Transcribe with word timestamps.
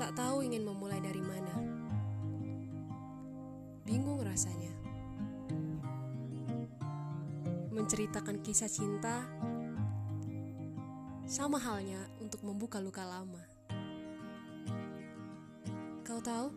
Tak 0.00 0.16
tahu 0.16 0.40
ingin 0.40 0.64
memulai 0.64 0.96
dari 0.96 1.20
mana. 1.20 1.60
Bingung 3.84 4.24
rasanya. 4.24 4.72
Menceritakan 7.68 8.40
kisah 8.40 8.72
cinta 8.72 9.28
sama 11.28 11.60
halnya 11.60 12.00
untuk 12.16 12.40
membuka 12.48 12.80
luka 12.80 13.04
lama. 13.04 13.44
Kau 16.00 16.24
tahu? 16.24 16.48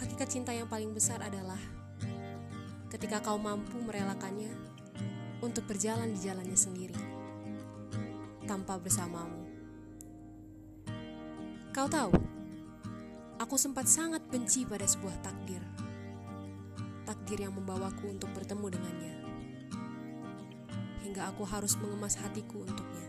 Hakikat 0.00 0.32
cinta 0.32 0.56
yang 0.56 0.64
paling 0.64 0.96
besar 0.96 1.20
adalah 1.20 1.60
ketika 2.88 3.20
kau 3.20 3.36
mampu 3.36 3.84
merelakannya 3.84 4.48
untuk 5.44 5.68
berjalan 5.68 6.08
di 6.08 6.24
jalannya 6.24 6.56
sendiri 6.56 6.96
tanpa 8.48 8.80
bersamamu. 8.80 9.43
Kau 11.74 11.90
tahu, 11.90 12.14
aku 13.34 13.58
sempat 13.58 13.90
sangat 13.90 14.22
benci 14.30 14.62
pada 14.62 14.86
sebuah 14.86 15.18
takdir. 15.26 15.58
Takdir 17.02 17.42
yang 17.42 17.50
membawaku 17.50 18.14
untuk 18.14 18.30
bertemu 18.30 18.78
dengannya. 18.78 19.14
Hingga 21.02 21.34
aku 21.34 21.42
harus 21.42 21.74
mengemas 21.82 22.14
hatiku 22.14 22.62
untuknya. 22.62 23.08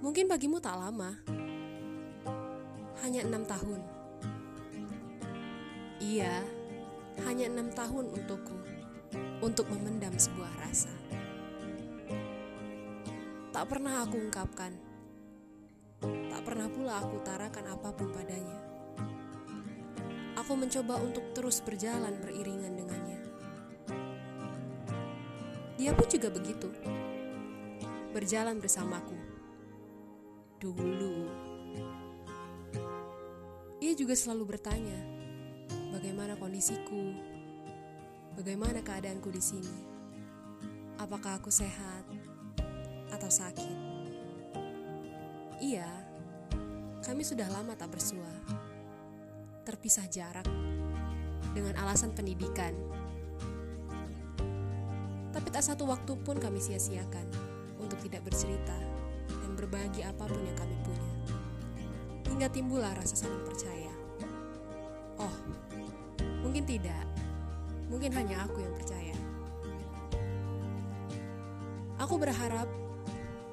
Mungkin 0.00 0.32
bagimu 0.32 0.64
tak 0.64 0.80
lama. 0.80 1.12
Hanya 3.04 3.28
enam 3.28 3.44
tahun. 3.44 3.84
Iya, 6.00 6.40
hanya 7.28 7.52
enam 7.52 7.68
tahun 7.68 8.16
untukku. 8.16 8.56
Untuk 9.44 9.68
memendam 9.68 10.16
sebuah 10.16 10.56
rasa. 10.64 10.88
Tak 13.52 13.68
pernah 13.68 14.08
aku 14.08 14.16
ungkapkan 14.16 14.88
Tak 16.40 16.56
pernah 16.56 16.72
pula 16.72 16.96
aku 17.04 17.20
utarakan 17.20 17.66
apa 17.68 17.92
pun 17.92 18.08
padanya. 18.16 18.58
Aku 20.40 20.56
mencoba 20.56 20.96
untuk 20.96 21.36
terus 21.36 21.60
berjalan 21.60 22.16
beriringan 22.16 22.80
dengannya. 22.80 23.20
Dia 25.76 25.92
pun 25.92 26.08
juga 26.08 26.32
begitu. 26.32 26.72
Berjalan 28.16 28.56
bersamaku. 28.56 29.20
Dulu. 30.56 31.28
Ia 33.84 33.92
juga 33.92 34.16
selalu 34.16 34.56
bertanya, 34.56 34.96
bagaimana 35.92 36.40
kondisiku? 36.40 37.20
Bagaimana 38.32 38.80
keadaanku 38.80 39.28
di 39.28 39.44
sini? 39.44 39.76
Apakah 40.96 41.36
aku 41.36 41.52
sehat 41.52 42.08
atau 43.12 43.28
sakit? 43.28 43.76
Iya, 45.60 46.09
kami 47.00 47.24
sudah 47.24 47.48
lama 47.48 47.72
tak 47.72 47.88
bersua. 47.96 48.28
Terpisah 49.64 50.04
jarak 50.12 50.44
dengan 51.56 51.72
alasan 51.80 52.12
pendidikan. 52.12 52.76
Tapi 55.32 55.48
tak 55.48 55.64
satu 55.64 55.88
waktu 55.88 56.12
pun 56.20 56.36
kami 56.36 56.60
sia-siakan 56.60 57.24
untuk 57.80 57.96
tidak 58.04 58.28
bercerita 58.28 58.76
dan 59.30 59.50
berbagi 59.56 60.04
apa 60.04 60.28
pun 60.28 60.44
yang 60.44 60.58
kami 60.58 60.76
punya. 60.84 61.12
Hingga 62.28 62.48
timbullah 62.52 62.92
rasa 62.92 63.16
saling 63.16 63.48
percaya. 63.48 63.92
Oh, 65.16 65.34
mungkin 66.44 66.68
tidak. 66.68 67.08
Mungkin 67.88 68.12
hanya 68.12 68.44
aku 68.44 68.60
yang 68.60 68.76
percaya. 68.76 69.16
Aku 71.96 72.20
berharap 72.20 72.68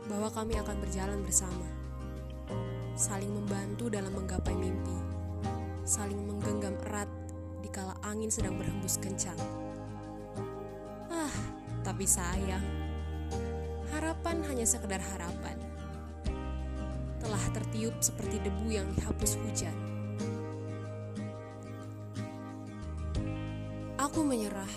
bahwa 0.07 0.27
kami 0.31 0.55
akan 0.59 0.75
berjalan 0.83 1.19
bersama 1.23 1.76
saling 2.97 3.29
membantu 3.29 3.93
dalam 3.93 4.09
menggapai 4.09 4.57
mimpi, 4.57 4.97
saling 5.85 6.17
menggenggam 6.17 6.73
erat 6.89 7.05
di 7.61 7.69
kala 7.69 7.93
angin 8.01 8.33
sedang 8.33 8.57
berhembus 8.57 8.97
kencang. 8.97 9.37
Ah, 11.05 11.29
tapi 11.85 12.09
sayang, 12.09 12.65
harapan 13.93 14.41
hanya 14.49 14.65
sekedar 14.65 14.97
harapan. 14.97 15.61
Telah 17.21 17.43
tertiup 17.53 17.93
seperti 18.01 18.41
debu 18.41 18.65
yang 18.73 18.89
dihapus 18.97 19.37
hujan. 19.45 19.77
Aku 24.01 24.25
menyerah, 24.25 24.73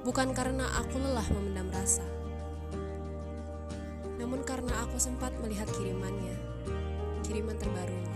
bukan 0.00 0.32
karena 0.32 0.64
aku 0.80 0.96
lelah 0.96 1.28
memendam 1.28 1.68
rasa, 1.68 2.08
namun 4.16 4.40
karena 4.48 4.72
aku 4.88 4.96
sempat 4.96 5.36
melihat 5.44 5.68
kirimannya 5.76 6.53
kiriman 7.34 7.58
terbarunya 7.58 8.14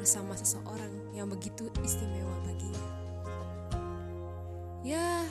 bersama 0.00 0.32
seseorang 0.32 0.88
yang 1.12 1.28
begitu 1.28 1.68
istimewa 1.84 2.32
baginya. 2.48 2.88
Ya, 4.80 5.28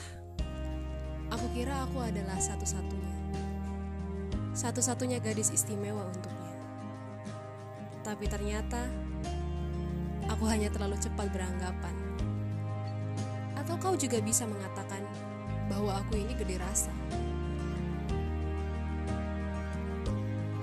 aku 1.34 1.50
kira 1.50 1.82
aku 1.82 1.98
adalah 1.98 2.38
satu-satunya. 2.38 3.14
Satu-satunya 4.54 5.18
gadis 5.18 5.50
istimewa 5.50 6.06
untuknya. 6.06 6.54
Tapi 8.06 8.30
ternyata 8.30 8.86
aku 10.30 10.46
hanya 10.46 10.70
terlalu 10.70 10.94
cepat 11.02 11.26
beranggapan. 11.26 11.96
Atau 13.58 13.74
kau 13.82 13.98
juga 13.98 14.22
bisa 14.22 14.46
mengatakan 14.46 15.02
bahwa 15.66 15.98
aku 15.98 16.22
ini 16.22 16.38
gede 16.38 16.54
rasa. 16.62 16.94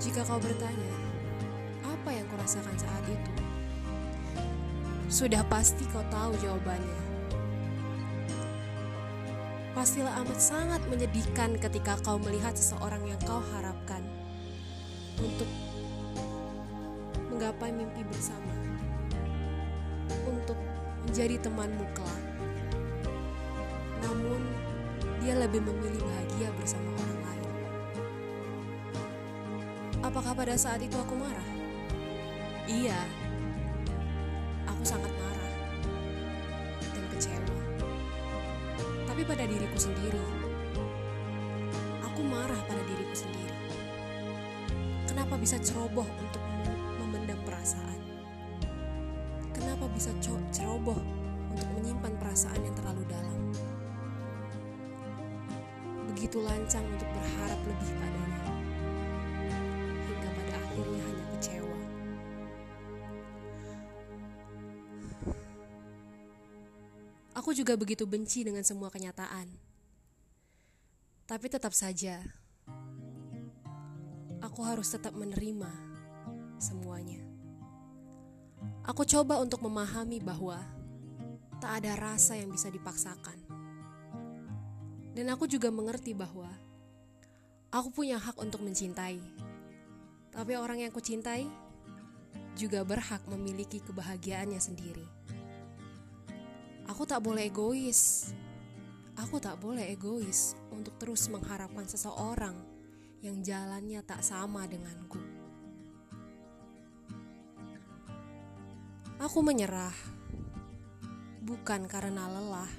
Jika 0.00 0.24
kau 0.24 0.40
bertanya, 0.40 1.09
apa 2.00 2.16
yang 2.16 2.24
kurasakan 2.32 2.72
saat 2.80 3.04
itu? 3.12 3.32
Sudah 5.12 5.44
pasti 5.52 5.84
kau 5.92 6.00
tahu 6.08 6.32
jawabannya. 6.40 7.00
Pastilah 9.76 10.16
amat 10.24 10.40
sangat 10.40 10.80
menyedihkan 10.88 11.60
ketika 11.60 12.00
kau 12.00 12.16
melihat 12.16 12.56
seseorang 12.56 13.04
yang 13.04 13.20
kau 13.28 13.44
harapkan 13.52 14.00
untuk 15.20 15.44
menggapai 17.28 17.68
mimpi 17.68 18.00
bersama, 18.08 18.56
untuk 20.24 20.56
menjadi 21.04 21.36
temanmu 21.44 21.84
kelak. 21.92 22.24
Namun, 24.08 24.40
dia 25.20 25.36
lebih 25.36 25.60
memilih 25.60 26.00
bahagia 26.00 26.48
bersama 26.56 26.96
orang 26.96 27.20
lain. 27.28 27.50
Apakah 30.00 30.32
pada 30.32 30.56
saat 30.56 30.80
itu 30.80 30.96
aku 30.96 31.12
marah? 31.20 31.59
Iya, 32.70 33.02
aku 34.62 34.82
sangat 34.86 35.10
marah 35.10 35.54
dan 36.94 37.04
kecewa. 37.10 37.58
Tapi 39.10 39.26
pada 39.26 39.42
diriku 39.42 39.74
sendiri, 39.74 40.22
aku 41.98 42.22
marah 42.22 42.62
pada 42.70 42.78
diriku 42.86 43.26
sendiri. 43.26 43.58
Kenapa 45.10 45.34
bisa 45.34 45.58
ceroboh 45.58 46.06
untuk 46.06 46.42
memendam 47.02 47.42
perasaan? 47.42 47.98
Kenapa 49.50 49.90
bisa 49.90 50.14
ceroboh 50.54 51.02
untuk 51.50 51.66
menyimpan 51.74 52.14
perasaan 52.22 52.62
yang 52.62 52.76
terlalu 52.78 53.02
dalam? 53.10 53.40
Begitu 56.14 56.38
lancang 56.38 56.86
untuk 56.86 57.10
berharap 57.18 57.58
lebih 57.66 57.90
padanya, 57.98 58.59
Aku 67.50 67.58
juga 67.66 67.74
begitu 67.74 68.06
benci 68.06 68.46
dengan 68.46 68.62
semua 68.62 68.94
kenyataan. 68.94 69.50
Tapi 71.26 71.50
tetap 71.50 71.74
saja, 71.74 72.22
aku 74.38 74.62
harus 74.62 74.86
tetap 74.86 75.18
menerima 75.18 75.66
semuanya. 76.62 77.18
Aku 78.86 79.02
coba 79.02 79.42
untuk 79.42 79.66
memahami 79.66 80.22
bahwa 80.22 80.62
tak 81.58 81.82
ada 81.82 81.98
rasa 81.98 82.38
yang 82.38 82.54
bisa 82.54 82.70
dipaksakan. 82.70 83.42
Dan 85.18 85.26
aku 85.34 85.50
juga 85.50 85.74
mengerti 85.74 86.14
bahwa 86.14 86.54
aku 87.74 87.90
punya 87.90 88.14
hak 88.14 88.38
untuk 88.38 88.62
mencintai. 88.62 89.18
Tapi 90.30 90.54
orang 90.54 90.86
yang 90.86 90.94
kucintai 90.94 91.50
juga 92.54 92.86
berhak 92.86 93.26
memiliki 93.26 93.82
kebahagiaannya 93.82 94.62
sendiri. 94.62 95.06
Aku 96.90 97.06
tak 97.06 97.22
boleh 97.22 97.46
egois. 97.46 98.34
Aku 99.14 99.38
tak 99.38 99.62
boleh 99.62 99.94
egois 99.94 100.58
untuk 100.74 100.98
terus 100.98 101.30
mengharapkan 101.30 101.86
seseorang 101.86 102.58
yang 103.22 103.38
jalannya 103.46 104.02
tak 104.02 104.26
sama 104.26 104.66
denganku. 104.66 105.22
Aku 109.22 109.38
menyerah, 109.44 109.92
bukan 111.44 111.84
karena 111.86 112.26
lelah, 112.26 112.72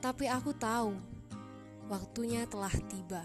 tapi 0.00 0.26
aku 0.26 0.56
tahu 0.56 0.96
waktunya 1.92 2.48
telah 2.48 2.72
tiba. 2.88 3.22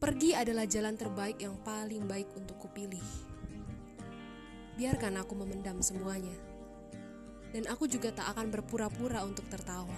Pergi 0.00 0.32
adalah 0.32 0.64
jalan 0.64 0.96
terbaik 0.96 1.36
yang 1.38 1.54
paling 1.60 2.08
baik 2.08 2.32
untuk 2.34 2.56
kupilih. 2.64 3.04
Biarkan 4.80 5.20
aku 5.20 5.36
memendam 5.36 5.84
semuanya. 5.84 6.55
Dan 7.56 7.64
aku 7.72 7.88
juga 7.88 8.12
tak 8.12 8.36
akan 8.36 8.52
berpura-pura 8.52 9.24
untuk 9.24 9.48
tertawa. 9.48 9.96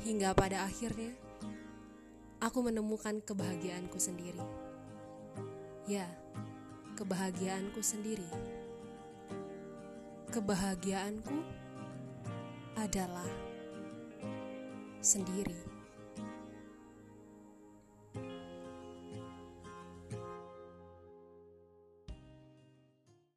Hingga 0.00 0.32
pada 0.32 0.64
akhirnya, 0.64 1.12
aku 2.40 2.64
menemukan 2.64 3.20
kebahagiaanku 3.20 4.00
sendiri. 4.00 4.40
Ya, 5.84 6.08
kebahagiaanku 6.96 7.84
sendiri. 7.84 8.32
Kebahagiaanku 10.32 11.36
adalah 12.80 13.28
sendiri. 15.04 15.75